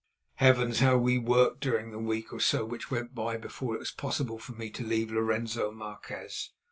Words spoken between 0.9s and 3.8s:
we worked during the week or so which went by before it